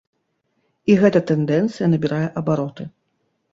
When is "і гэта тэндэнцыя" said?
0.93-1.91